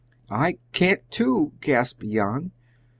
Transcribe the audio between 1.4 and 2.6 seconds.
gasped Jan.